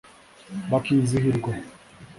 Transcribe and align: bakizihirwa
bakizihirwa 0.71 1.51